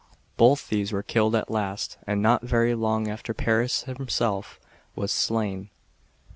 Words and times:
Both 0.35 0.69
these 0.69 0.91
were 0.91 1.03
killed 1.03 1.35
at 1.35 1.51
last, 1.51 1.99
and 2.07 2.23
not 2.23 2.41
very 2.41 2.73
long 2.73 3.07
after 3.07 3.35
Paris 3.35 3.83
himself 3.83 4.59
was 4.95 5.11
slain. 5.11 5.69